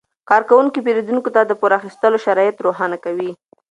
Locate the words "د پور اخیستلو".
1.45-2.17